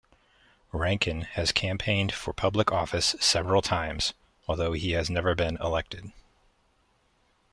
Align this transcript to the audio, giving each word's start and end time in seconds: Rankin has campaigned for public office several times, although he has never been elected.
Rankin 0.71 1.21
has 1.33 1.51
campaigned 1.51 2.11
for 2.11 2.33
public 2.33 2.71
office 2.71 3.15
several 3.19 3.61
times, 3.61 4.15
although 4.47 4.73
he 4.73 4.93
has 4.93 5.11
never 5.11 5.35
been 5.35 5.57
elected. 5.57 6.11